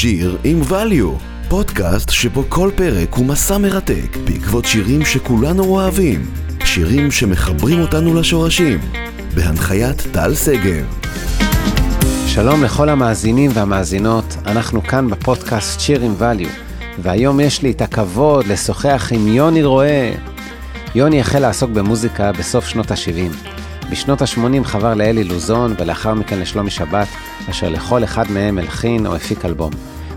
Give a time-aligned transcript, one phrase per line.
[0.00, 6.30] שיר עם value, פודקאסט שבו כל פרק הוא מסע מרתק בעקבות שירים שכולנו אוהבים,
[6.64, 8.78] שירים שמחברים אותנו לשורשים,
[9.34, 10.84] בהנחיית טל שגב.
[12.26, 18.46] שלום לכל המאזינים והמאזינות, אנחנו כאן בפודקאסט שיר עם value, והיום יש לי את הכבוד
[18.46, 20.12] לשוחח עם יוני רואה.
[20.94, 23.50] יוני החל לעסוק במוזיקה בסוף שנות ה-70.
[23.90, 27.08] בשנות ה-80 חבר לאלי לוזון ולאחר מכן לשלומי שבת,
[27.50, 29.70] אשר לכל אחד מהם הלחין או הפיק אלבום.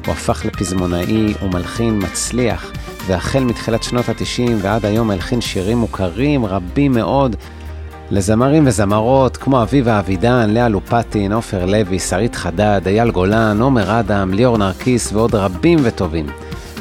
[0.05, 2.71] הוא הפך לפזמונאי ומלחין מצליח,
[3.07, 7.35] והחל מתחילת שנות ה-90 ועד היום הלחין שירים מוכרים רבים מאוד
[8.11, 14.33] לזמרים וזמרות כמו אביבה אבידן, לאה לופטין, עופר לוי, שרית חדד, אייל גולן, עומר אדם,
[14.33, 16.25] ליאור נרקיס ועוד רבים וטובים.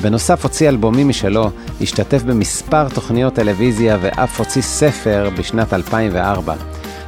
[0.02, 1.50] בנוסף הוציא אלבומים משלו,
[1.80, 6.54] השתתף במספר תוכניות טלוויזיה ואף הוציא ספר בשנת 2004.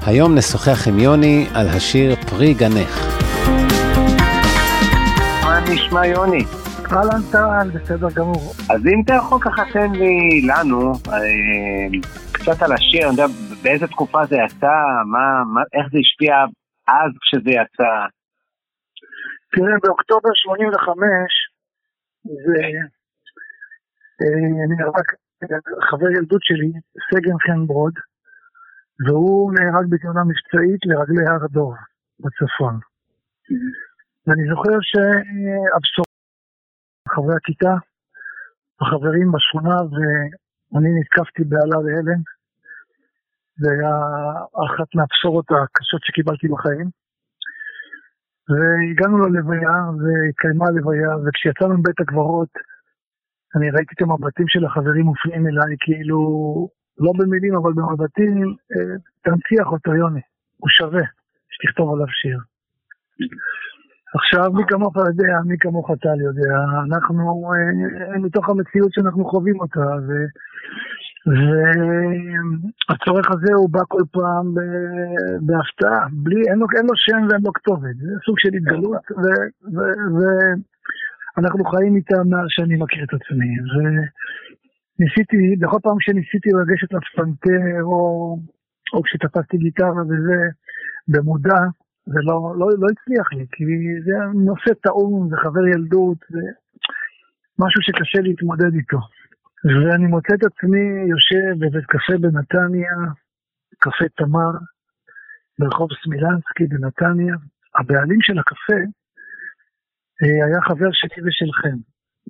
[0.06, 3.23] היום נשוחח עם יוני על השיר פרי גנך.
[5.74, 6.45] נשמע יוני?
[6.92, 8.45] אהלן טל, בסדר גמור.
[8.73, 10.15] אז אם אתה יכול ככה תן לי,
[10.48, 11.88] לנו, אה,
[12.32, 13.26] קצת על השיר, אני יודע
[13.62, 14.76] באיזה תקופה זה יצא,
[15.13, 16.35] מה, מה, איך זה השפיע
[16.98, 17.93] אז כשזה יצא.
[19.52, 20.88] תראה, באוקטובר 85,
[22.24, 22.63] זה...
[24.20, 25.09] אה, אני רק,
[25.91, 26.73] חבר ילדות שלי,
[27.09, 27.95] סגן חן ברוד,
[29.07, 31.74] והוא נהרג בתאונה מבצעית לרגלי הר דוב
[32.20, 32.74] בצפון.
[34.26, 36.14] ואני זוכר שהבשורה,
[37.08, 37.74] חברי הכיתה,
[38.80, 42.20] החברים בשכונה, ואני נתקפתי בעלה להלם.
[43.60, 43.95] זה היה
[44.66, 46.88] אחת מהבשורות הקשות שקיבלתי בחיים.
[48.48, 52.52] והגענו ללוויה, והתקיימה הלוויה, וכשיצאנו מבית הקברות,
[53.56, 56.18] אני ראיתי את המבטים של החברים מופנים אליי, כאילו
[56.98, 60.20] לא במילים, אבל במבטים, אה, תנציח אותו, יוני.
[60.56, 61.02] הוא שווה
[61.50, 62.38] שתכתוב עליו שיר.
[64.19, 66.56] עכשיו, מי כמוך יודע, מי כמוך טל יודע,
[66.88, 70.10] אנחנו, אה, מתוך המציאות שאנחנו חווים אותה, ו...
[72.88, 74.47] והצורך הזה הוא בא כל פעם
[75.47, 79.04] בהפתעה, בלי, אין לו, אין לו שם ואין לו כתובת, זה סוג של התגלות,
[81.36, 83.50] ואנחנו חיים איתה מאז שאני מכיר את עצמי.
[84.98, 87.98] ניסיתי, בכל פעם שניסיתי לגשת לפסנתר, או,
[88.94, 90.41] או כשתפסתי גיטרה וזה,
[91.08, 91.60] במודע,
[92.06, 93.65] זה לא, לא, הצליח לי, כי
[94.04, 96.41] זה נושא טעון, זה חבר ילדות, זה
[97.59, 99.00] משהו שקשה להתמודד איתו.
[99.65, 102.97] ואני מוצא את עצמי יושב בבית קפה בנתניה,
[103.78, 104.53] קפה תמר,
[105.59, 107.34] ברחוב סמילנסקי בנתניה.
[107.78, 108.81] הבעלים של הקפה
[110.22, 111.76] אה, היה חבר שלי ושלכם,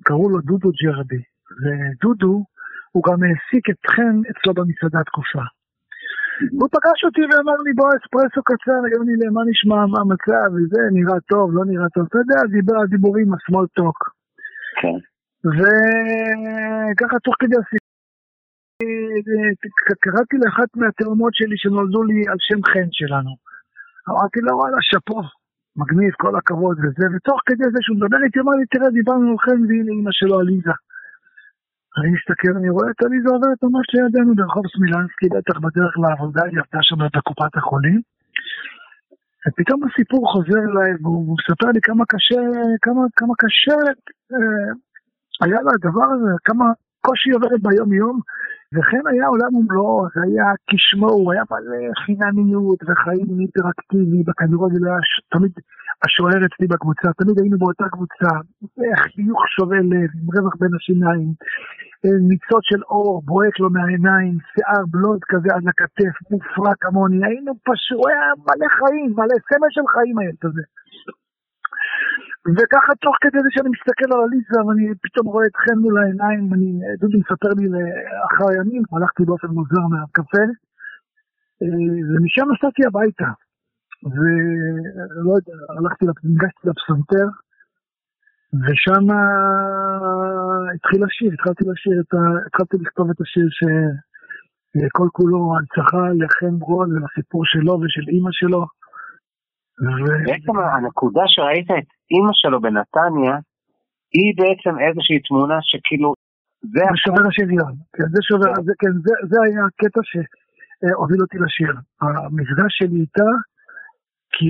[0.03, 1.23] קראו לו דודו ג'רבי.
[1.61, 2.45] ודודו
[2.91, 5.43] הוא גם העסיק את חן אצלו במסעדה תקופה.
[6.59, 11.19] הוא פגש אותי ואמר לי בוא אספרסו קצר, יוני למה נשמע, מה המצב, וזה, נראה
[11.31, 13.97] טוב, לא נראה טוב, אתה יודע, דיבר על דיבורים, השמאל טוק.
[14.81, 14.97] כן.
[15.55, 17.85] וככה תוך כדי הסיפור,
[20.03, 23.31] קראתי לאחת מהתאומות שלי שנולדו לי על שם חן שלנו.
[24.09, 25.21] אמרתי לו, וואלה, שאפו,
[25.79, 29.37] מגניב, כל הכבוד וזה, ותוך כדי זה שהוא מדבר איתי, אמר לי, תראה, דיברנו על
[29.45, 30.75] חן והנה אמא שלו עליזה.
[31.97, 36.59] אני מסתכל, אני רואה את עליזה עוברת ממש לידינו ברחוב סמילנסקי, בטח בדרך לעבודה, היא
[36.59, 38.01] עבדה שם בקופת החולים.
[39.47, 42.41] ופתאום הסיפור חוזר אליי, והוא מספר לי כמה קשה,
[42.81, 43.79] כמה, כמה קשה
[44.33, 44.71] אה,
[45.41, 46.65] היה לה הדבר הזה, כמה
[47.01, 48.19] קושי עוברת ביום יום,
[48.73, 54.99] וכן היה עולם ומלואו, זה היה כשמו, הוא היה מלא חינניות וחיים היפראקטיבי, בכדורגל היה
[55.33, 55.51] תמיד
[56.03, 58.31] השוער אצלי בקבוצה, תמיד היינו באותה קבוצה,
[59.03, 61.29] חיוך שובה לב, עם רווח בין השיניים,
[62.03, 67.51] אה, ניצות של אור, בוהק לו מהעיניים, שיער בלוד כזה עד לכתף, מופרע כמוני, היינו
[67.67, 70.63] פשוט, הוא היה מלא חיים, מלא סמל של חיים הילד הזה.
[72.53, 76.69] וככה תוך כדי זה שאני מסתכל על עליזה ואני פתאום רואה אתכם מול העיניים, אני,
[76.99, 80.45] דודי מספר לי לאחר הימים, הלכתי באופן מוזר מהקפה,
[81.61, 81.67] אה,
[82.09, 83.29] ומשם נסעתי הביתה.
[84.13, 87.27] ולא יודע, הלכתי, ניגשתי לפסנתר,
[88.63, 89.05] ושם
[90.75, 92.17] התחיל השיר, התחלתי לשיר את ה...
[92.47, 98.65] התחלתי לכתוב את השיר שכל כולו הנצחה לחן ברון ולסיפור שלו ושל אימא שלו.
[100.25, 103.35] בעצם הנקודה שראית את אימא שלו בנתניה,
[104.15, 106.13] היא בעצם איזושהי תמונה שכאילו...
[106.73, 111.73] זה שובר השוויון, כן, זה שובר, זה, כן, זה, זה היה הקטע שהוביל אותי לשיר.
[112.01, 113.29] המפגש שלי איתה,
[114.33, 114.47] כי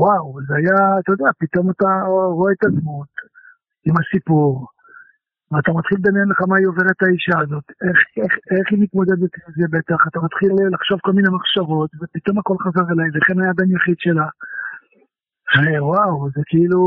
[0.00, 1.90] וואו, זה היה, אתה יודע, פתאום אתה
[2.38, 3.12] רואה את הדמות
[3.86, 4.66] עם הסיפור,
[5.50, 9.52] ואתה מתחיל לדמיין לך מה היא עוברת האישה הזאת, איך, איך, איך היא מתמודדת עם
[9.58, 13.70] זה בטח, אתה מתחיל לחשוב כל מיני מחשבות, ופתאום הכל חזר אליי, וכן היה בן
[13.76, 14.28] יחיד שלה.
[15.80, 16.78] וואו, זה כאילו,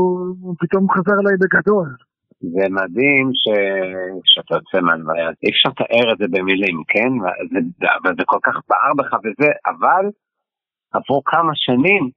[0.58, 1.88] פתאום חזר אליי בגדול.
[2.40, 3.44] זה מדהים ש...
[4.24, 7.10] שאתה יוצא מהלוויה, אי אפשר לתאר את זה במילים, כן?
[7.50, 10.04] זה, אבל זה כל כך בער בך וזה, אבל
[10.92, 12.10] עבור כמה שנים,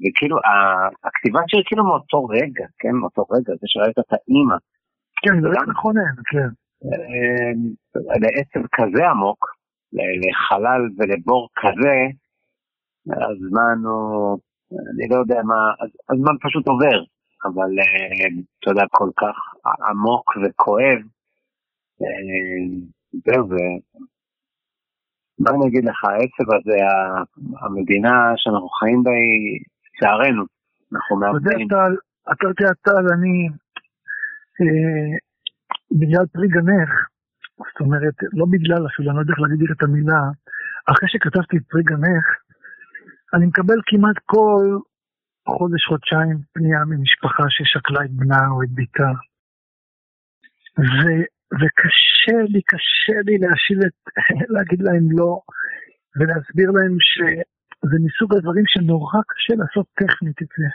[0.00, 0.36] וכאילו
[1.04, 2.94] הכתיבת שיר כאילו מאותו רגע, כן?
[3.00, 4.56] מאותו רגע, זה שראית את האימא.
[5.22, 6.50] כן, זה לא מכונן, כן.
[6.84, 7.52] אה,
[8.24, 9.46] לעצם כזה עמוק,
[10.22, 11.96] לחלל ולבור כזה,
[13.06, 14.38] הזמן הוא,
[14.72, 15.60] אני לא יודע מה,
[16.10, 16.98] הזמן פשוט עובר,
[17.44, 18.26] אבל אה,
[18.60, 19.36] אתה יודע, כל כך
[19.90, 20.98] עמוק וכואב.
[22.02, 22.06] אה,
[23.24, 23.64] זהו, זה...
[25.38, 26.78] מה אני אגיד לך, העצב הזה,
[27.60, 30.44] המדינה שאנחנו חיים בה היא, לצערנו,
[30.92, 31.66] אנחנו מאבדים.
[32.32, 33.48] אתה יודע, טל, אני,
[34.60, 35.10] אה,
[36.00, 36.90] בגלל פרי גנך,
[37.58, 40.22] זאת אומרת, לא בגלל אפילו, אני לא יודע איך להגיד את המילה,
[40.90, 42.26] אחרי שכתבתי את פרי גנך,
[43.34, 44.78] אני מקבל כמעט כל
[45.48, 49.12] חודש, חודשיים פנייה ממשפחה ששקלה את בנה או את ביתה.
[50.78, 50.98] ו,
[51.60, 53.96] וקשה לי, קשה לי להשיב את,
[54.54, 55.40] להגיד להם לא,
[56.16, 60.68] ולהסביר להם שזה מסוג הדברים שנורא קשה לעשות טכנית את זה.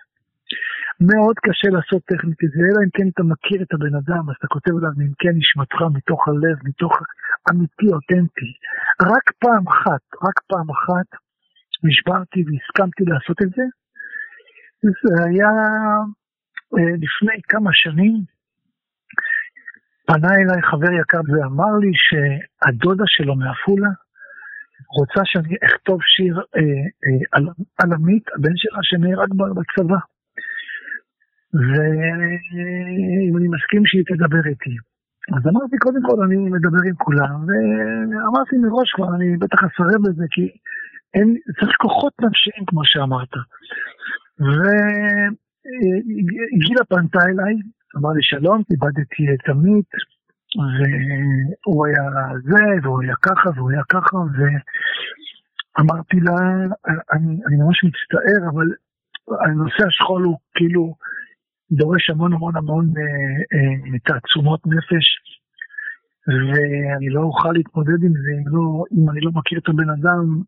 [1.08, 4.36] מאוד קשה לעשות טכנית את זה, אלא אם כן אתה מכיר את הבן אדם, אז
[4.40, 6.94] אתה כותב עליו אם כן נשמתך מתוך הלב, מתוך
[7.52, 8.52] אמיתי, אותנטי.
[9.14, 11.10] רק פעם אחת, רק פעם אחת,
[11.88, 13.66] נשברתי והסכמתי לעשות את זה.
[14.82, 15.52] זה היה
[16.78, 18.16] אה, לפני כמה שנים,
[20.08, 23.90] פנה אליי חבר יקר ואמר לי שהדודה שלו מעפולה
[24.98, 26.62] רוצה שאני אכתוב שיר אה,
[27.06, 27.44] אה, על,
[27.84, 30.02] על עמית, הבן שלה שנהרג בצבא.
[31.54, 34.76] ואם אני מסכים שהיא תדבר איתי.
[35.36, 40.26] אז אמרתי, קודם כל אני מדבר עם כולם, ואמרתי מראש כבר, אני בטח אסרב לזה,
[40.32, 40.46] כי
[41.16, 43.34] אין, צריך כוחות נפשיים, כמו שאמרת.
[46.56, 47.56] וגילה פנתה אליי,
[47.98, 49.92] אמר לי שלום, איבדתי את עמית,
[51.66, 52.04] והוא היה
[52.44, 54.18] זה, והוא היה ככה, והוא היה ככה,
[55.78, 56.38] ואמרתי לה,
[57.14, 58.68] אני, אני ממש מצטער, אבל
[59.46, 60.96] הנושא השכול הוא כאילו
[61.72, 63.04] דורש המון המון המון אה,
[63.54, 65.06] אה, תעצומות נפש,
[66.28, 70.42] ואני לא אוכל להתמודד עם זה אם, לא, אם אני לא מכיר את הבן אדם.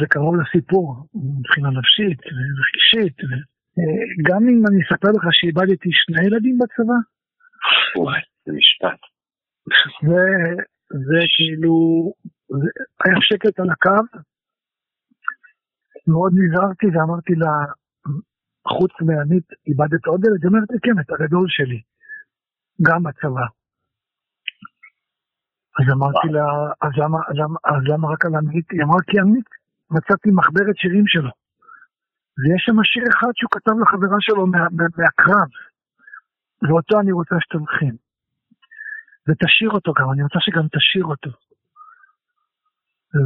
[0.00, 1.06] זה קרוב לסיפור,
[1.38, 3.18] מבחינה נפשית ורגשית.
[3.78, 6.98] אה, גם אם אני אספר לך שאיבדתי שני ילדים בצבא,
[7.96, 9.00] וואי, זה משפט.
[10.08, 10.24] זה,
[10.88, 11.74] זה כאילו,
[12.48, 12.68] זה,
[13.04, 14.02] היה שקט על הקו,
[16.06, 17.52] מאוד נזהרתי ואמרתי לה,
[18.68, 20.42] חוץ מעמית, איבדת עוד ילד?
[20.42, 21.80] היא אומרת, כן, את הגדול שלי,
[22.82, 23.46] גם בצבא.
[25.80, 26.46] אז אמרתי לה,
[26.80, 28.70] אז למה, למה, אז למה רק על עמית?
[28.70, 29.48] היא אמרה, כי עמית,
[29.90, 31.30] מצאתי מחברת שירים שלו.
[32.38, 35.48] ויש שם שיר אחד שהוא כתב לחברה שלו מה, מה, מהקרב,
[36.62, 37.94] ואותו אני רוצה שתלכם.
[39.28, 41.30] ותשאיר אותו גם, אני רוצה שגם תשאיר אותו.
[43.14, 43.18] ו...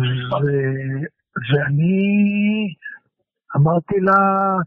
[1.48, 1.94] ואני
[3.56, 4.18] אמרתי לה,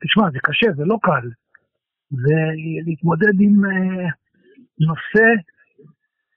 [0.02, 1.28] תשמע, זה קשה, זה לא קל.
[2.12, 4.12] ולהתמודד עם uh,
[4.80, 5.28] נושא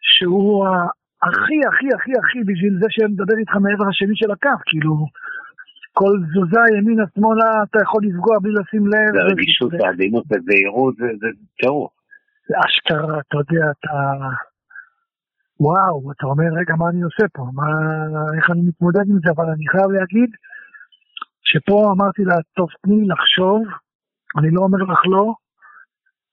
[0.01, 0.67] שהוא
[1.23, 5.07] הכי, הכי, הכי, הכי בשביל זה שמדבר איתך מעבר השני של הקו, כאילו,
[5.93, 9.13] כל תזוזה ימינה שמאלה אתה יכול לפגוע בלי לשים לב.
[9.17, 11.29] זה רגישות, זה עדינות וזהירות, זה
[11.61, 11.93] טירוף.
[12.49, 13.95] זה אשכרה, אתה יודע, אתה...
[15.61, 17.43] וואו, אתה אומר, רגע, מה אני עושה פה?
[17.55, 17.67] מה,
[18.37, 19.31] איך אני מתמודד עם זה?
[19.37, 20.31] אבל אני חייב להגיד
[21.51, 23.63] שפה אמרתי לה, טוב, תני לחשוב,
[24.39, 25.35] אני לא אומר לך לא,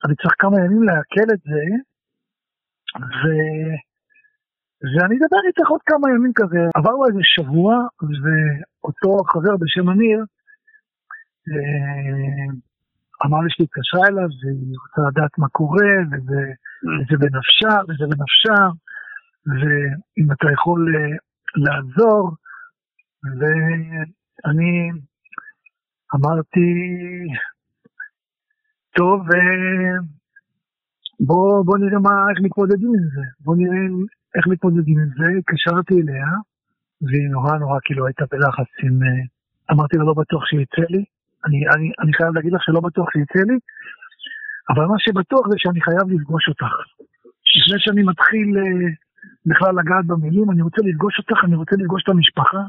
[0.05, 1.63] אני צריך כמה ימים לעכל את זה,
[3.17, 3.23] ו...
[4.81, 6.61] ואני אדבר איתך עוד כמה ימים כזה.
[6.75, 10.19] עברנו איזה שבוע, ואותו חבר בשם אמיר,
[11.49, 12.53] אה,
[13.25, 16.41] אמר לי שהיא התקשרה אליו, והיא רוצה לדעת מה קורה, וזה,
[16.93, 18.59] וזה בנפשה, וזה בנפשה,
[19.47, 21.17] ואם אתה יכול אה,
[21.63, 22.31] לעזור,
[23.37, 24.91] ואני
[26.15, 26.69] אמרתי,
[28.97, 29.97] טוב, אה,
[31.19, 33.87] בוא, בוא נראה מה, איך מתמודדים עם זה, בוא נראה
[34.35, 36.27] איך מתמודדים עם זה, התקשרתי אליה,
[37.01, 39.03] והיא נורא נורא כאילו הייתה בלחץ עם...
[39.03, 39.23] אה,
[39.71, 41.03] אמרתי לה לא בטוח שיצא לי,
[41.45, 43.57] אני, אני, אני חייב להגיד לך שלא בטוח שיצא לי,
[44.69, 46.73] אבל מה שבטוח זה שאני חייב לפגוש אותך.
[47.57, 48.61] לפני שאני מתחיל uh,
[49.45, 52.63] בכלל לגעת במילים, אני רוצה לפגוש אותך, אני רוצה לפגוש את המשפחה,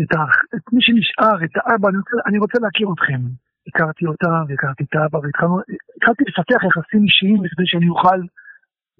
[0.00, 0.22] את, ה,
[0.56, 3.20] את מי שנשאר, את האבא, אני רוצה, אני רוצה להכיר אתכם.
[3.66, 8.20] הכרתי אותה והכרתי את האבא, והתחלתי לפתח יחסים אישיים כדי שאני אוכל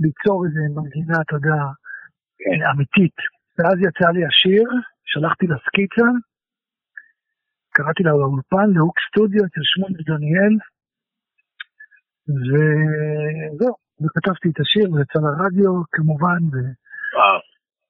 [0.00, 1.61] ליצור איזה מנגינה, אתה יודע,
[2.70, 3.16] אמיתית.
[3.58, 4.68] ואז יצא לי השיר,
[5.04, 6.08] שלחתי לה סקיצה,
[7.70, 10.54] קראתי לה לאולפן, להוק סטודיו אצל שמוליק דניאל,
[12.28, 16.56] וזהו, וכתבתי את השיר, זה יצא לרדיו כמובן, ו...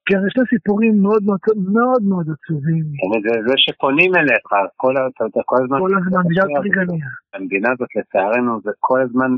[0.07, 1.39] כן, יש לה סיפורים מאוד מאוד
[1.77, 2.85] מאוד מאוד עצובים.
[3.25, 4.93] זה, זה שפונים אליך, כל,
[5.45, 5.79] כל הזמן...
[5.79, 7.07] כל הזמן, בגלל פריגניה.
[7.33, 9.31] המדינה הזאת לצערנו זה כל הזמן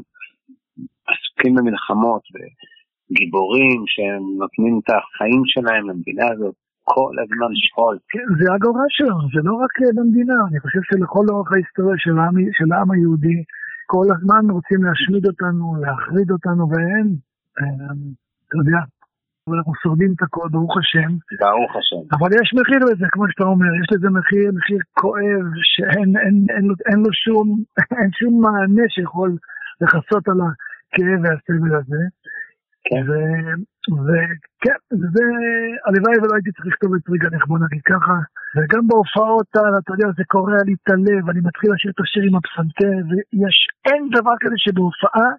[1.12, 7.98] עסוקים במלחמות וגיבורים שהם נותנים את החיים שלהם למדינה הזאת, כל הזמן שכול.
[8.10, 12.16] כן, זה הגורל שלנו, זה לא רק אה, במדינה, אני חושב שלכל אורך ההיסטוריה של
[12.20, 13.40] העם, של העם היהודי,
[13.86, 17.08] כל הזמן רוצים להשמיד אותנו, להחריד אותנו, ואין,
[17.60, 17.94] אה,
[18.48, 18.82] אתה יודע,
[19.48, 21.12] אבל אנחנו שורדים את הכל, ברוך השם.
[21.40, 22.04] ברוך השם.
[22.16, 26.66] אבל יש מחיר לזה, כמו שאתה אומר, יש לזה מחיר, מחיר כואב, שאין אין, אין,
[26.70, 27.48] לו, אין לו שום,
[28.00, 29.32] אין שום מענה שיכול
[29.82, 32.02] לכסות על הכאב והסבל הזה.
[32.88, 33.06] כן.
[34.06, 35.26] וכן, זה,
[35.86, 38.18] הלוואי ולא הייתי צריך לכתוב את פריגנך, בוא נגיד ככה.
[38.56, 42.36] וגם בהופעות, אתה יודע, זה קורע לי את הלב, אני מתחיל לשיר את השיר עם
[42.36, 45.30] הפסנתר, ויש, אין דבר כזה שבהופעה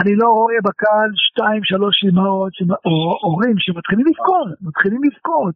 [0.00, 2.52] אני לא רואה בקהל שתיים, שלוש אמהות,
[2.84, 5.54] או הורים שמתחילים לבכות, מתחילים לבכות.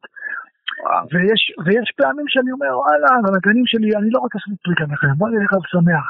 [1.12, 5.28] ויש, ויש פעמים שאני אומר, וואלה, הנגנים שלי, אני לא רוצה לעשות טריק עליכם, בוא
[5.30, 6.06] נלך על שמח.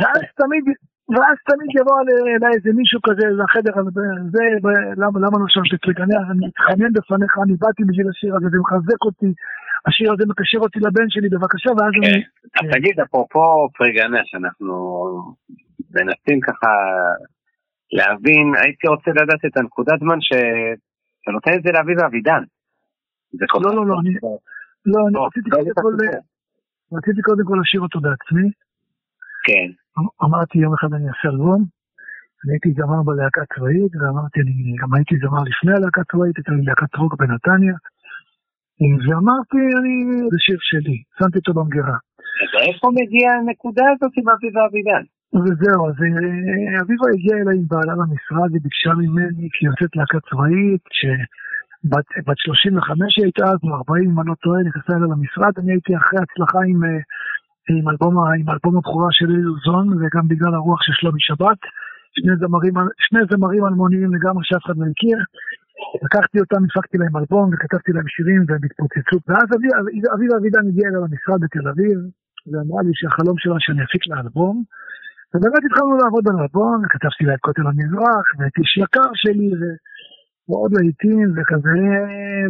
[0.00, 0.64] ואז תמיד,
[1.12, 4.42] ואז תמיד יבוא אל- אליי איזה מישהו כזה לחדר, הזה, זה,
[5.02, 5.98] למה, למה לא שמת טריק?
[6.00, 6.14] אני,
[6.46, 9.30] מתחנן בפניך, אני באתי בשביל השיר הזה, זה מחזק אותי,
[9.88, 12.02] השיר הזה מקשר אותי לבן שלי, בבקשה, ואז כן.
[12.08, 12.22] אני...
[12.60, 13.44] אז תגיד, אפרופו
[13.78, 14.74] פריגנש, אנחנו
[15.94, 16.70] מנסים ככה
[17.98, 22.42] להבין, הייתי רוצה לדעת את הנקודת זמן שאתה נותן את זה לאביב אבידן.
[23.64, 24.18] לא, לא, לא, אני-
[24.92, 26.96] לא, אני טוב, רציתי לא קודם כל.
[26.96, 28.46] רציתי קודם כל לשיר אותו בעצמי.
[29.46, 29.68] כן,
[30.24, 31.60] אמרתי יום אחד אני אעשה אלבום,
[32.44, 36.62] אני הייתי זמר בלהקה צבאית, ואמרתי, אני גם הייתי זמר לפני הלהקה הצבאית, הייתה לי
[36.68, 37.76] להקת רוק בנתניה,
[39.04, 39.94] ואמרתי, אני,
[40.32, 41.98] זה שיר שלי, שמתי אותו במגירה.
[42.42, 45.04] אז איפה מגיעה הנקודה הזאת עם אביב אבידן?
[45.42, 50.18] וזהו, אז אה, אביבה הגיעה אליי עם בעלה למשרד, היא ביקשה ממני, כי יוצאת להקה
[50.28, 55.08] צבאית, שבת בת 35 היא הייתה אז, או 40 אם אני לא טועה, נכנסה אליי
[55.14, 57.00] למשרד, אני הייתי אחרי הצלחה עם, אה,
[57.68, 61.60] עם, אלבום, עם אלבום הבכורה של אילוזון, וגם בגלל הרוח של שלומי שבת,
[62.16, 62.74] שני זמרים,
[63.06, 65.18] שני זמרים אלמוניים לגמרי שאף אחד לא הכיר.
[66.04, 69.16] לקחתי אותם, הפקתי להם אלבום וכתבתי להם שירים והם התפוצצו.
[69.28, 69.76] ואז אביבה
[70.14, 71.98] אביבה אבידן הגיעה אליי למשרד בתל אביב,
[72.50, 74.56] ואמרה לי שהחלום שלה שאני אפיק לה אלבום.
[75.32, 79.76] ובאמת התחלנו לעבוד על אלבום, וכתבתי לה את כותל המזרח, ואת איש יקר שלי, ו-
[80.48, 81.78] ועוד להיטים, וכזה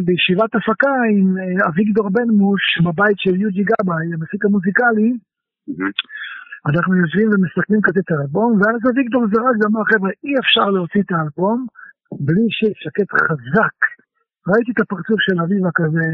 [0.05, 5.11] בישיבת הפקה עם אה, אביגדור בן מוש, בבית של יוג'י גבאי, המפיק המוזיקלי,
[6.69, 11.11] אנחנו יושבים ומסתכלים כזה את האלבום, ואז אביגדור זרק ואמר, חבר'ה, אי אפשר להוציא את
[11.11, 11.59] האלבום
[12.25, 13.77] בלי שיר שקט חזק.
[14.49, 16.05] ראיתי את הפרצוף של אביבה כזה,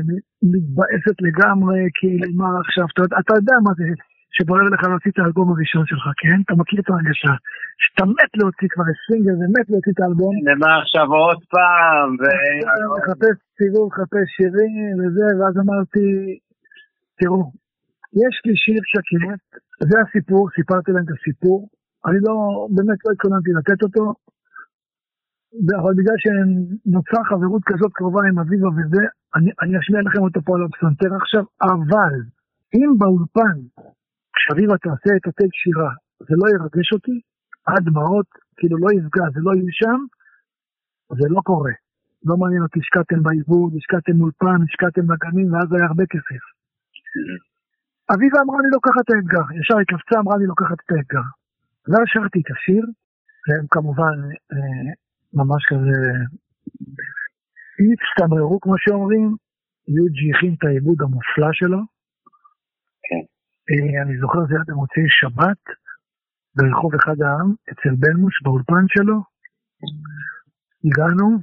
[0.52, 2.86] מתבאסת לגמרי, כאילו, מה עכשיו,
[3.22, 3.84] אתה יודע מה זה,
[4.36, 6.38] שבוער לך להוציא את האלבום הראשון שלך, כן?
[6.46, 7.34] אתה מכיר את ההרגשה,
[7.82, 12.10] שאתה מת להוציא כבר סינגל ומת להוציא את האלבום, למה עכשיו עוד פעם?
[12.20, 12.60] ו-
[12.98, 16.06] מחפש סיבוב, מחפש שירים וזה, ואז אמרתי,
[17.20, 17.42] תראו,
[18.24, 19.44] יש לי שיר שקט,
[19.90, 21.60] זה הסיפור, סיפרתי להם את הסיפור,
[22.06, 22.36] אני לא,
[22.76, 24.06] באמת לא התכוננתי לתת אותו,
[25.82, 29.04] אבל בגלל שנוצרה חברות כזאת קרובה עם אביבה וזה,
[29.36, 32.14] אני, אני אשמיע לכם אותו פה על הפסנתר עכשיו, אבל
[32.76, 33.58] אם באולפן,
[34.42, 35.92] כשאביבה תעשה את הטייק שירה,
[36.28, 37.18] זה לא ירגש אותי,
[37.66, 40.00] עד דמעות, כאילו לא יפגע, זה לא יהיה שם,
[41.20, 41.76] זה לא קורה.
[42.28, 46.44] לא מעניין אותי, השקעתם בעיבוד, השקעתם אולפן, השקעתם נגנים, ואז היה הרבה כסף.
[48.14, 51.28] אביבה אמרה לי לוקחת את האתגר, ישר היא קפצה, אמרה לי לוקחת את האתגר.
[51.88, 52.84] ואז שרתי את השיר,
[53.46, 54.18] והם כמובן
[54.54, 54.90] אה,
[55.40, 55.98] ממש כזה
[57.92, 59.36] הצטמררו כמו שאומרים,
[59.98, 61.82] יוג'י הכין את העיבוד המופלא שלו.
[63.72, 65.64] אה, אני זוכר זה היה במוצאי שבת,
[66.56, 69.18] ברחוב אחד העם, אצל בלמוש, באולפן שלו.
[70.86, 71.38] הגענו,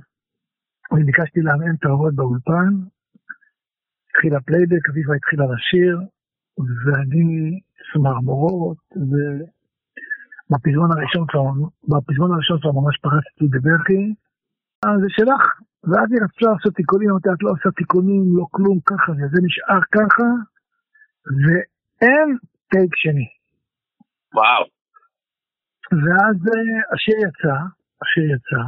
[0.93, 2.71] אני ביקשתי לעמעם את האורות באולפן,
[4.11, 6.01] התחיל ה playback, אביבה התחילה לשיר,
[6.85, 7.61] ואני
[7.93, 8.79] צמרמורות,
[10.51, 11.43] ובפזמון הראשון כבר,
[11.89, 14.15] בפזמון הראשון כבר ממש פרצתי בבכי,
[14.85, 15.43] אה, זה שלך,
[15.85, 19.39] ואז היא רצתה לעשות תיקונים, אמרתי, את לא עושה תיקונים, לא כלום, ככה זה, זה
[19.47, 20.25] נשאר ככה,
[22.03, 22.39] ואין
[22.71, 23.29] take שני.
[24.35, 24.65] וואו.
[25.93, 27.57] ואז אה, השיר יצא,
[28.03, 28.63] השיר יצא,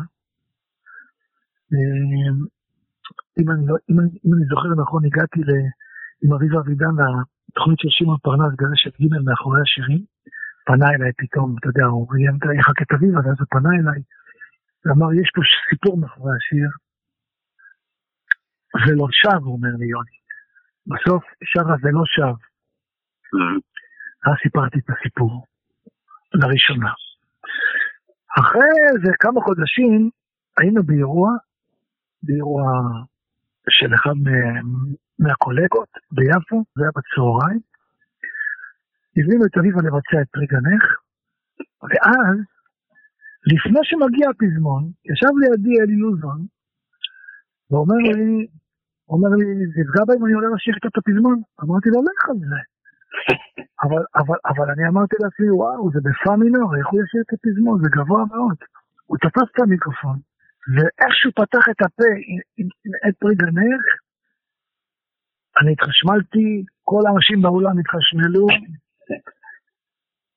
[1.73, 2.31] אה,
[3.39, 5.51] אם אני, לא, אם, אני, אם אני זוכר נכון, הגעתי ל,
[6.23, 6.95] עם אביב אבידן
[7.49, 10.03] לתוכנית של שמעון פרנס, גרשת ג' מאחורי השירים,
[10.67, 14.03] פנה אליי פתאום, אתה יודע, הוא ראיין איך אביבה, ואז הוא פנה אליי,
[14.85, 16.71] ואמר, יש פה סיפור מאחורי השיר,
[18.81, 20.17] ולא שב, הוא אומר לי, יוני.
[20.87, 22.50] בסוף שרה זה לא שב.
[24.27, 25.47] אז סיפרתי את הסיפור
[26.35, 26.93] לראשונה.
[28.39, 30.11] אחרי איזה כמה חודשים
[30.59, 31.31] היינו באירוע,
[32.23, 32.63] באירוע
[33.71, 34.15] של אחד
[35.19, 37.61] מהקולגות ביפו, זה היה בצהריים.
[39.17, 40.85] הזמינו את אביבה לבצע את פרי גנך,
[41.83, 42.37] ואז,
[43.53, 46.41] לפני שמגיע הפזמון, ישב לידי אלי לוזון,
[47.71, 48.47] ואומר לי,
[49.09, 51.43] אומר לי, זה יפגע בהם, אני עולה לשיר את הפזמון.
[51.63, 52.61] אמרתי לו, לך על זה.
[53.85, 57.77] אבל, אבל, אבל אני אמרתי לעצמי, וואו, זה בפא מינור, איך הוא ישיר את הפזמון?
[57.83, 58.57] זה גבוה מאוד.
[59.07, 60.19] הוא תפס את המיקרופון,
[60.75, 62.11] ואיך שהוא פתח את הפה
[62.59, 62.69] עם
[63.09, 63.85] את פרי גנך,
[65.61, 68.47] אני התחשמלתי, כל האנשים באולם התחשמלו.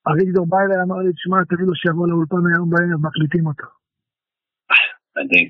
[0.07, 3.67] אביגדור בא אליי, אמר לי, תשמע, תגיד לו שיבוא לאולפן היום בערב, מקליטים אותו.
[5.15, 5.49] מדהים.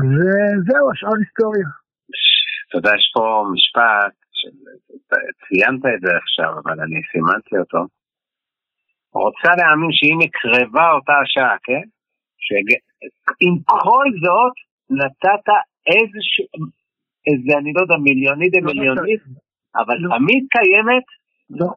[0.00, 1.68] וזהו, השאר היסטוריה.
[2.66, 4.14] אתה יודע, יש פה משפט,
[5.42, 7.82] ציינת את זה עכשיו, אבל אני סימנתי אותו.
[9.14, 11.84] רוצה להאמין שאם יקרבה אותה השעה, כן?
[12.44, 14.56] שעם כל זאת
[14.98, 15.46] נתת
[15.92, 16.46] איזשהו,
[17.26, 19.22] איזה, אני לא יודע, מיליונית דמיליונית,
[19.80, 21.06] אבל תמיד קיימת
[21.58, 21.68] לא,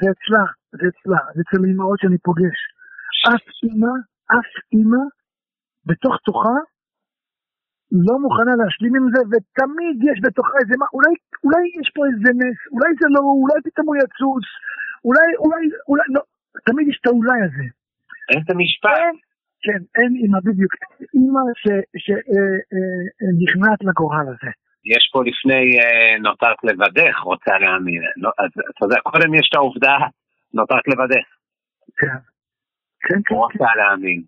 [0.00, 0.44] זה אצלה,
[0.78, 2.58] זה אצלה, זה אצל אמהות שאני פוגש.
[3.28, 3.94] אף אימא,
[4.36, 5.02] אף אימא,
[5.86, 6.58] בתוך תוכה,
[7.92, 11.12] לא מוכנה להשלים עם זה, ותמיד יש בתוכה איזה מה, אולי,
[11.44, 14.46] אולי יש פה איזה נס, אולי זה לא, אולי פתאום הוא יצוץ,
[15.06, 16.20] אולי, אולי, אולי, לא,
[16.66, 17.66] תמיד יש את האולי הזה.
[18.30, 19.16] אין את המשפט.
[19.64, 20.72] כן, אין אימא בדיוק,
[21.14, 21.40] אימא
[22.04, 24.50] שנכנעת לגורל הזה.
[24.94, 28.02] יש פה לפני אה, נותרת לבדך, רוצה להאמין.
[28.16, 29.96] לא, אז אתה יודע, קודם יש את העובדה,
[30.54, 31.26] נותרת לבדך.
[32.00, 32.18] כן.
[33.06, 33.34] כן, כן.
[33.34, 33.78] רוצה כן.
[33.78, 34.22] להאמין.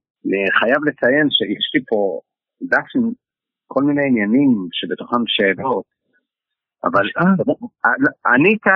[0.58, 2.20] חייב לציין שיש לי פה
[2.62, 2.86] דף
[3.72, 5.84] כל מיני עניינים שבתוכם שאלות,
[6.84, 7.06] אבל
[8.32, 8.66] ענית,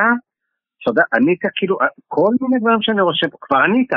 [0.79, 1.75] אתה יודע, ענית כאילו,
[2.09, 3.93] כל מיני דברים שאני רושם כבר ענית.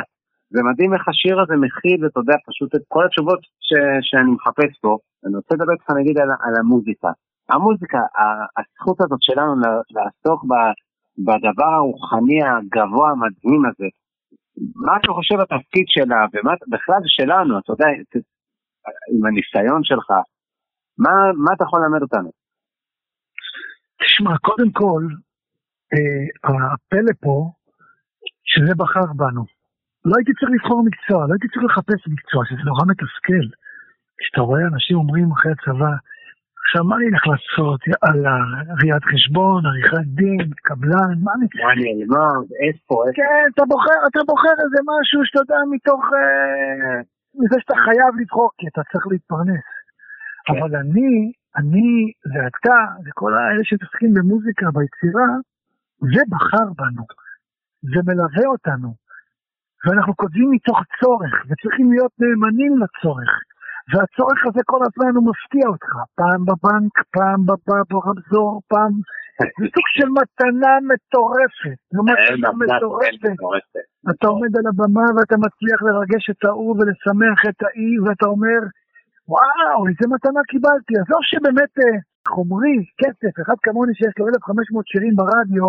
[0.54, 3.70] זה מדהים איך השיר הזה מכיל, אתה יודע, פשוט את כל התשובות ש,
[4.08, 4.98] שאני מחפש פה.
[5.26, 7.12] אני רוצה לדבר איתך נגיד על, על המוזיקה.
[7.50, 8.00] המוזיקה,
[8.58, 9.52] הזכות הזאת שלנו
[9.96, 10.40] לעסוק
[11.26, 13.88] בדבר הרוחני הגבוה המדהים הזה,
[14.86, 17.88] מה אתה חושב התפקיד שלה, ובכלל שלנו, אתה יודע,
[19.14, 20.10] עם הניסיון שלך,
[21.04, 22.30] מה, מה אתה יכול ללמד אותנו?
[24.02, 25.04] תשמע, קודם כל,
[25.94, 26.26] אה,
[26.74, 27.52] הפלא פה,
[28.52, 29.44] שזה בחר בנו.
[30.06, 33.46] לא הייתי צריך לבחור מקצוע, לא הייתי צריך לחפש מקצוע, שזה נורא מתסכל.
[34.20, 35.94] כשאתה רואה אנשים אומרים אחרי הצבא,
[36.62, 37.80] עכשיו מה אני הולך לעשות?
[37.92, 38.36] יאללה,
[38.80, 41.48] ראיית חשבון, עריכת דין, קבלן, מה אני?
[41.64, 43.18] מה אני אלמד, איפה, איפה?
[43.20, 46.02] כן, אתה בוחר, אתה בוחר איזה משהו שאתה יודע מתוך...
[46.18, 46.98] אה,
[47.40, 49.68] מזה שאתה חייב לבחור, כי אתה צריך להתפרנס.
[50.48, 50.58] כן.
[50.58, 55.30] אבל אני, אני ואתה, וכל האלה שמתעסקים במוזיקה, ביצירה,
[56.14, 57.06] זה בחר בנו.
[57.82, 58.94] זה מלווה אותנו.
[59.86, 63.32] ואנחנו כותבים מתוך צורך, וצריכים להיות נאמנים לצורך.
[63.92, 67.40] והצורך הזה כל הזמן הוא מפתיע אותך, פעם בבנק, פעם
[67.90, 68.92] ברמזור, פעם...
[69.60, 73.38] זה סוג של מתנה מטורפת, זו מתנה מטורפת.
[74.10, 78.60] אתה עומד על הבמה ואתה מצליח לרגש את ההוא ולשמח את האי, ואתה אומר,
[79.32, 80.94] וואו, איזה מתנה קיבלתי.
[81.02, 81.96] עזוב שבאמת אה,
[82.34, 85.68] חומרי, כסף, אחד כמוני שיש לו 1,500 שירים ברדיו,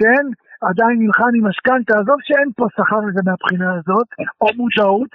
[0.00, 0.24] כן?
[0.68, 4.08] עדיין נלחם עם משכנתה, עזוב שאין פה שכר לזה מהבחינה הזאת,
[4.40, 5.10] או מודעות.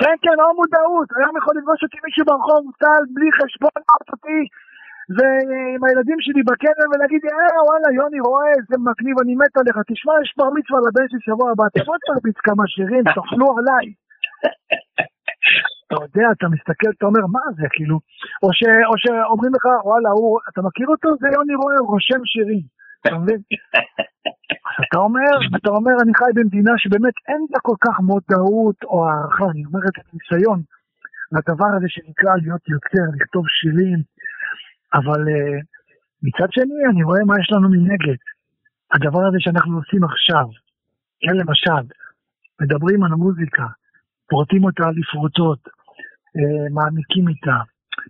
[0.00, 1.08] כן, כן, או מודעות.
[1.18, 4.40] היום יכול לפגוש אותי מישהו ברחוב, טל, בלי חשבון, אותי,
[5.16, 10.12] ועם הילדים שלי בקרן ולהגיד, אה, וואלה, יוני רואה איזה מגניב, אני מת עליך, תשמע,
[10.22, 13.86] יש בר מצווה לבן של שבוע הבא, תבוא תרביץ כמה שירים, תאכלו עליי.
[15.86, 17.96] אתה יודע, אתה מסתכל, אתה אומר, מה זה, כאילו,
[18.42, 21.08] או, ש, או שאומרים לך, וואלה, הוא, אתה מכיר אותו?
[21.20, 22.64] זה יוני רואה, הוא רושם שירים.
[23.00, 23.40] אתה מבין?
[24.84, 29.46] אתה אומר, אתה אומר, אני חי במדינה שבאמת אין לה כל כך מודעות או הערכה,
[29.52, 30.60] אני אומר את הניסיון
[31.32, 33.98] לדבר הזה שנקרא להיות יוצר, לכתוב שירים,
[34.94, 35.60] אבל uh,
[36.22, 38.20] מצד שני אני רואה מה יש לנו מנגד.
[38.94, 40.46] הדבר הזה שאנחנו עושים עכשיו,
[41.22, 41.84] כן למשל,
[42.60, 43.66] מדברים על המוזיקה,
[44.28, 47.58] פורטים אותה לפרוטות, uh, מעמיקים איתה,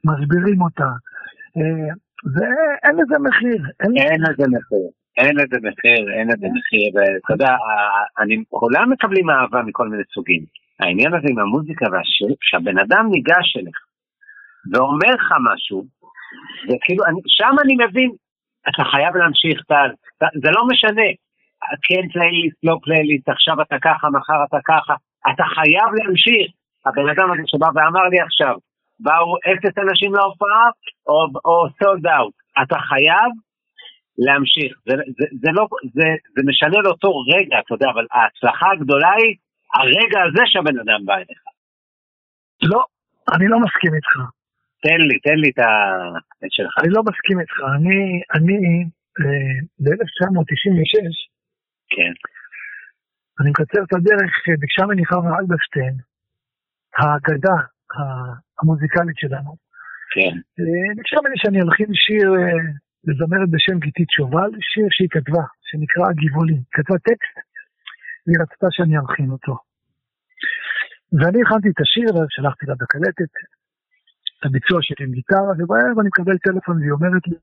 [0.05, 0.91] מסבירים אותה,
[2.35, 3.63] ואין לזה מחיר.
[3.81, 4.89] אין לזה מחיר.
[5.19, 7.53] אין לזה מחיר, אין לזה מחיר, ואתה יודע,
[8.49, 10.45] כולם מקבלים אהבה מכל מיני סוגים.
[10.81, 13.79] העניין הזה עם המוזיקה והשיר, כשהבן אדם ניגש אליך
[14.73, 15.85] ואומר לך משהו,
[16.69, 18.11] וכאילו, אני, שם אני מבין,
[18.69, 19.91] אתה חייב להמשיך, טל,
[20.43, 21.09] זה לא משנה,
[21.87, 24.95] כן פלייליסט, לא פלייליסט, עכשיו אתה ככה, מחר אתה ככה,
[25.31, 26.49] אתה חייב להמשיך.
[26.87, 28.55] הבן אדם הזה שבא ואמר לי עכשיו,
[29.01, 30.67] באו אפס אנשים להופעה
[31.09, 32.35] או, או סולד אאוט.
[32.63, 33.31] אתה חייב
[34.19, 34.73] להמשיך.
[34.89, 39.37] זה, זה, זה, לא, זה, זה משנה לאותו רגע, אתה יודע, אבל ההצלחה הגדולה היא
[39.75, 41.43] הרגע הזה שהבן אדם בא אליך.
[42.63, 42.81] לא,
[43.35, 44.15] אני לא מסכים איתך.
[44.83, 45.71] תן לי, תן לי את ה...
[46.45, 46.75] את שלך.
[46.83, 47.57] אני לא מסכים איתך.
[47.77, 47.99] אני,
[48.35, 48.57] אני
[49.21, 50.95] אה, ב-1996,
[51.95, 52.13] כן,
[53.41, 55.95] אני מקצר את הדרך, אה, ביקשה ממני חווה אלברשטיין,
[56.99, 57.59] האגדה
[58.59, 59.53] המוזיקלית שלנו,
[60.15, 62.61] כן, אה, ביקשה ממני שאני אלחין שיר אה,
[63.09, 66.63] לזמרת בשם גיתית שובל, שיר שהיא כתבה, שנקרא הגבעולים.
[66.75, 67.37] כתבה טקסט,
[68.25, 69.55] והיא רצתה שאני אלחין אותו.
[71.13, 73.33] ואני הכנתי את השיר, שלחתי לה בקלטת,
[74.39, 77.37] את הביצוע שלי עם גיטרה, ובערב אני מקבל טלפון והיא אומרת לי,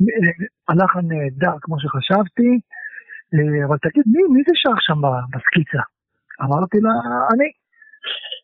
[0.00, 0.32] אה,
[0.68, 2.50] הלחן נהדר כמו שחשבתי,
[3.66, 5.82] אבל תגיד, מי, מי זה שר שם בסקיצה?
[6.44, 6.92] אמרתי לה,
[7.32, 7.48] אני.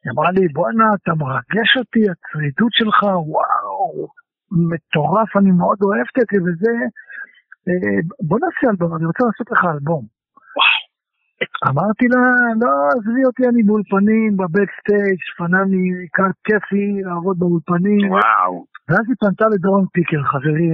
[0.02, 4.08] היא אמרה לי, בואנה, אתה מרגש אותי, הצרידות שלך, וואו,
[4.70, 6.72] מטורף, אני מאוד אוהבת את זה, וזה...
[7.68, 10.04] אה, בוא נעשה אלבום, אני רוצה לעשות לך אלבום.
[11.68, 12.22] אמרתי לה,
[12.62, 18.10] לא, עזבי אותי, אני באולפנים, בבקסטייג', פנני, קארט כיפי, לעבוד באולפנים.
[18.10, 20.70] וואו, ואז היא פנתה לדורון פיקר, חברי,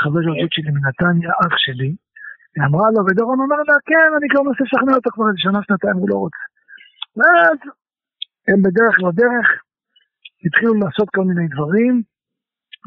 [0.00, 1.94] חבר ילדות שלי מנתניה, אח שלי.
[2.54, 5.58] היא אמרה לו, ודורון אומר לה, כן, אני כבר מנסה לשכנע אותו כבר איזה שנה,
[5.66, 6.44] שנתיים, הוא לא רוצה.
[7.18, 7.58] ואז
[8.48, 9.48] הם בדרך לא דרך,
[10.46, 11.94] התחילו לעשות כל מיני דברים.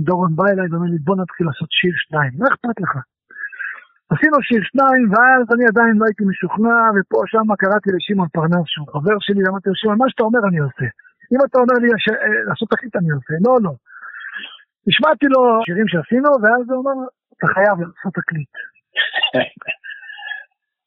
[0.08, 2.94] דורון בא אליי ואומר לי, בוא נתחיל לעשות שיר שניים, מה אכפת לך?
[4.14, 8.88] עשינו שיר שניים, ואז אני עדיין לא הייתי משוכנע, ופה שם קראתי לשמעון פרנס, שהוא
[8.94, 10.88] חבר שלי, ואמרתי לו, שמעון, מה שאתה אומר אני עושה.
[11.32, 13.74] אם אתה אומר לי ש- אה, לעשות תקליט אני עושה, לא, לא.
[14.88, 16.98] השמעתי לו שירים שעשינו, ואז הוא אמר,
[17.34, 18.54] אתה חייב לעשות תקליט.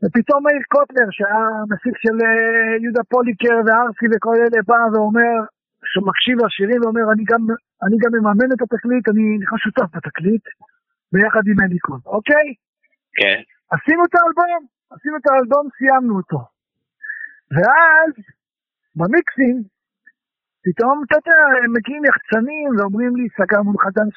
[0.02, 5.36] ופתאום מאיר קוטלר, שהיה מפיק של אה, יהודה פוליקר וארסי וכל אלה, בא ואומר,
[5.92, 7.42] שמקשיב לשירים ואומר, אני גם,
[7.84, 10.44] אני גם מממן את התקליט, אני נכנס שותף בתקליט,
[11.12, 12.46] ביחד עם אליקון, אוקיי?
[13.18, 13.38] כן,
[13.74, 14.62] עשינו את האלבום,
[14.94, 16.40] עשינו את האלבום, סיימנו אותו.
[17.54, 18.12] ואז,
[18.98, 19.56] במיקסים,
[20.64, 24.10] פתאום, אתה יודע, הם מגיעים יחצנים ואומרים לי, סגרנו לך דן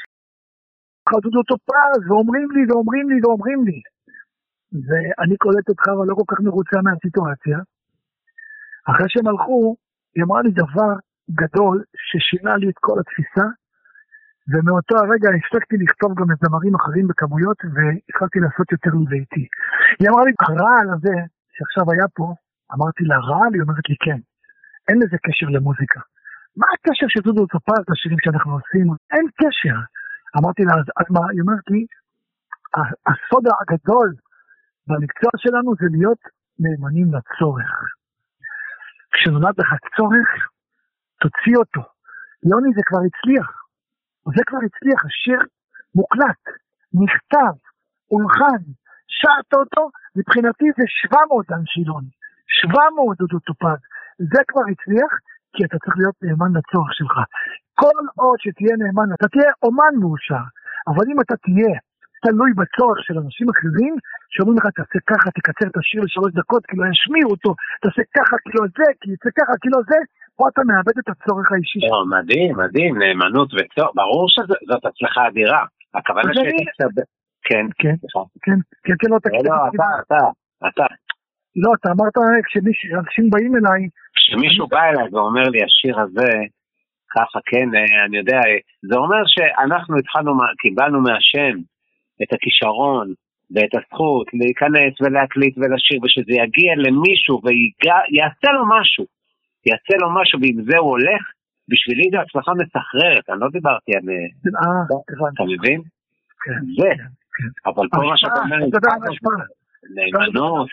[1.09, 3.79] חדוד אותו פז, ואומרים לי, ואומרים לי, ואומרים לי.
[4.87, 7.57] ואני קולט אותך, אבל לא כל כך מרוצה מהסיטואציה.
[8.89, 9.75] אחרי שהם הלכו,
[10.15, 10.91] היא אמרה לי דבר
[11.41, 13.47] גדול ששינה לי את כל התפיסה,
[14.51, 19.45] ומאותו הרגע הפסקתי לכתוב גם לזמרים אחרים בכמויות, והתחלתי לעשות יותר מביתי.
[19.99, 21.15] היא אמרה לי, הרעל הזה
[21.55, 22.27] שעכשיו היה פה,
[22.73, 23.53] אמרתי לה, רעל?
[23.53, 24.19] היא אומרת לי, כן.
[24.87, 25.99] אין לזה קשר למוזיקה.
[26.57, 28.87] מה הקשר של דודו צופז לשירים שאנחנו עושים?
[29.13, 29.77] אין קשר.
[30.37, 31.23] אמרתי לה, אז, אז מה?
[31.33, 31.81] היא אומרת לי,
[32.77, 34.09] "ה- הסוד הגדול
[34.87, 36.21] במקצוע שלנו זה להיות
[36.59, 37.71] נאמנים לצורך.
[39.13, 40.29] כשנולד לך צורך,
[41.21, 41.81] תוציא אותו.
[42.49, 43.49] יוני זה כבר הצליח.
[44.35, 45.39] זה כבר הצליח, השיר
[45.95, 46.43] מוקלט,
[47.03, 47.53] נכתב,
[48.07, 48.61] הולחן,
[49.07, 52.03] שרת אותו, מבחינתי זה 700 דן שילון,
[52.47, 53.79] 700 דודו טופז,
[54.33, 55.11] זה כבר הצליח,
[55.53, 57.15] כי אתה צריך להיות נאמן לצורך שלך.
[57.81, 60.45] כל עוד שתהיה נאמן, אתה תהיה אומן מאושר,
[60.89, 61.73] אבל אם אתה תהיה
[62.25, 63.93] תלוי בצורך של אנשים אחרים,
[64.33, 67.51] שאומרים לך תעשה ככה, תקצר את השיר לשלוש דקות, כי לא ישמיעו אותו,
[67.83, 69.99] תעשה ככה, כי לא זה, כי יצא ככה, כי לא זה,
[70.37, 71.91] פה אתה מאבד את הצורך האישי שלך.
[71.91, 75.63] לא, מדהים, מדהים, נאמנות וצורך, ברור שזאת הצלחה אדירה.
[75.97, 76.31] הכוונה
[76.71, 76.93] קצת...
[77.47, 77.95] כן, כן.
[78.45, 79.45] כן, כן, כן, לא תגיד.
[79.49, 80.21] לא, אתה, אתה,
[80.67, 80.85] אתה.
[81.63, 82.15] לא, אתה אמרת
[82.47, 83.81] כשאנשים באים אליי,
[84.15, 86.31] כשמישהו בא אליי ואומר לי, השיר הזה,
[87.15, 88.39] ככה, כן, אה, אני יודע,
[88.89, 91.55] זה אומר שאנחנו התחלנו, קיבלנו מהשם
[92.23, 93.07] את הכישרון
[93.53, 99.05] ואת הזכות להיכנס ולהקליט ולשיר, ושזה יגיע למישהו ויעשה לו משהו,
[99.69, 101.23] יעשה לו משהו, ועם זה הוא הולך,
[101.69, 104.05] בשבילי זו הצלחה מסחררת, אני לא דיברתי על...
[104.09, 104.27] אה,
[104.61, 105.43] אה, אתה.
[105.53, 105.81] מבין?
[106.43, 106.91] כן, זה.
[106.97, 107.51] כן, כן.
[107.69, 108.59] אבל פה מה שאתה אומר.
[109.95, 110.67] נאמנות.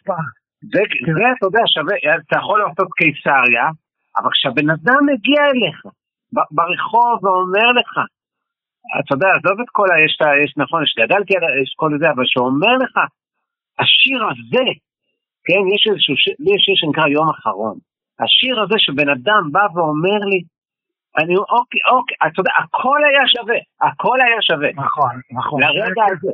[0.73, 0.83] זה,
[1.17, 1.97] זה, אתה יודע, שווה,
[2.29, 3.67] אתה יכול לעשות קיסריה,
[4.19, 5.79] אבל כשהבן אדם מגיע אליך,
[6.57, 7.93] ברחוב ואומר לך,
[9.01, 9.95] אתה יודע, עזוב את כל ה...
[10.05, 12.95] יש, יש נכון, יש גדלתי על יש כל זה, אבל שאומר לך,
[13.81, 14.67] השיר הזה,
[15.47, 17.77] כן, יש איזשהו שיר, לי יש שיר שנקרא יום אחרון.
[18.23, 20.41] השיר הזה שבן אדם בא ואומר לי,
[21.19, 25.59] אני, אוקיי, אוקיי, אתה יודע, הכל היה שווה, הכל היה שווה, נכון, נכון.
[25.63, 26.33] לרגע הזה.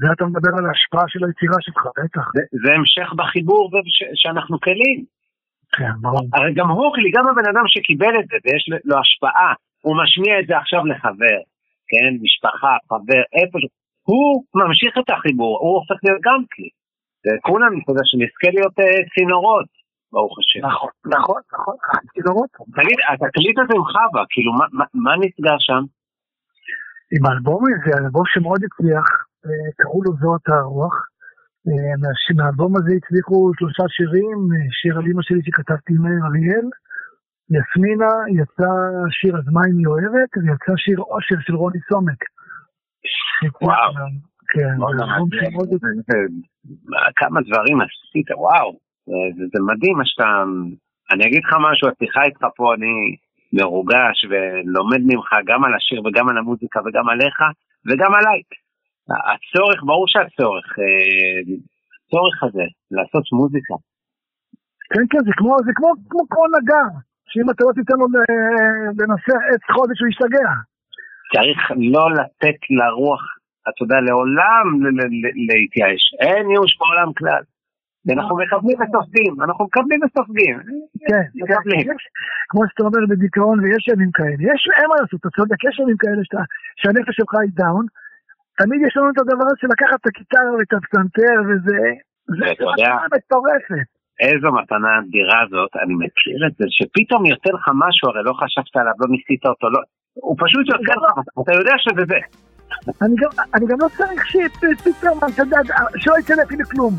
[0.00, 2.24] זה אתה מדבר על ההשפעה של היצירה שלך, בטח.
[2.34, 3.70] זה, זה המשך בחיבור
[4.14, 4.98] שאנחנו כלים.
[5.76, 5.92] כן.
[6.34, 9.52] הרי גם הוא, גם הבן אדם שקיבל את זה ויש לו השפעה,
[9.84, 11.38] הוא משמיע את זה עכשיו לחבר,
[11.90, 13.58] כן, משפחה, חבר, איפה.
[14.08, 16.70] הוא ממשיך את החיבור, הוא הופך להיות גם כלי.
[17.24, 19.70] וכולם, אתה יודע, שנזכה להיות אה, צינורות,
[20.12, 20.60] ברוך השם.
[20.66, 21.74] נכון, נכון, נכון.
[22.14, 22.50] צינורות.
[22.78, 24.50] תגיד, התקליט הזה עם חווה, כאילו,
[25.06, 25.82] מה נסגר שם?
[27.14, 29.06] עם האלבום הזה, אלבום שמאוד הצליח,
[29.46, 30.96] אה, קראו לו זאת הרוח.
[31.66, 31.94] אה,
[32.36, 34.38] מהאלבום הזה הצליחו שלושה שירים,
[34.78, 36.66] שיר על אמא שלי שכתבתי עם מאיר אריאל,
[37.56, 38.70] יסמינה, יצא
[39.18, 42.20] שיר אז מה אם היא אוהבת, ויצא שיר אושר של רוני סומק.
[43.62, 43.92] וואו.
[44.52, 44.74] כן,
[47.16, 48.78] כמה דברים עשית, וואו,
[49.52, 50.28] זה מדהים מה שאתה,
[51.12, 52.94] אני אגיד לך משהו, השיחה איתך פה, אני
[53.52, 57.38] מרוגש ולומד ממך גם על השיר וגם על המוזיקה וגם עליך
[57.86, 58.40] וגם עליי.
[59.10, 61.40] הצורך, ברור שהצורך, אה,
[61.94, 63.74] הצורך הזה לעשות מוזיקה.
[64.92, 66.90] כן, כן, זה כמו, זה כמו, כמו, כמו נגר,
[67.30, 68.06] שאם אתה לא תיתן לו
[68.98, 70.50] לנסח עץ חודש הוא ישתגע.
[71.34, 71.60] צריך
[71.94, 73.22] לא לתת לרוח,
[73.68, 74.66] אתה יודע, לעולם
[75.48, 76.02] להתייאש.
[76.24, 77.42] אין ייאוש בעולם כלל.
[78.14, 80.56] אנחנו מכוונים וסופגים, אנחנו מכוונים וסופגים.
[81.08, 81.86] כן, מקבלים.
[82.50, 85.96] כמו שאתה אומר בדיכאון ויש ימים כאלה, יש, אין מה לעשות, אתה צודק, יש ימים
[86.02, 86.22] כאלה
[86.80, 87.86] שהנפש שלך היא דאון,
[88.58, 91.80] תמיד יש לנו את הדבר הזה של לקחת את הקיטרה ואת הפסנתר וזה,
[92.38, 93.88] זה מתנה מטורפת.
[94.20, 98.76] איזו מתנה אדירה זאת, אני מכיר את זה, שפתאום יוצא לך משהו, הרי לא חשבת
[98.80, 99.80] עליו, לא ניסית אותו, לא,
[100.14, 102.20] הוא פשוט יוצא לך, אתה יודע שזה זה.
[103.02, 105.56] אני גם, אני גם לא צריך שפתאום, אתה יודע,
[105.96, 106.98] שלא יצא לי אפילו כלום.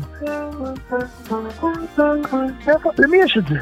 [2.98, 3.54] למי יש את זה?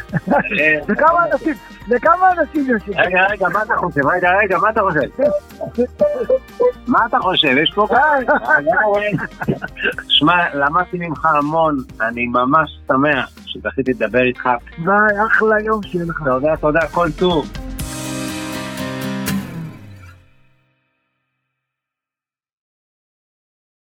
[0.88, 1.54] לכמה אנשים,
[1.88, 3.00] לכמה אנשים יש את זה?
[3.00, 4.06] רגע, רגע, מה אתה חושב?
[4.06, 5.22] רגע, רגע, מה אתה חושב?
[6.86, 7.56] מה אתה חושב?
[7.62, 7.86] יש פה...
[10.08, 14.48] שמע, למדתי ממך המון, אני ממש שמח שזכיתי לדבר איתך.
[14.78, 16.22] ביי, אחלה יום שיהיה לך.
[16.24, 17.46] תודה, תודה, כל טוב.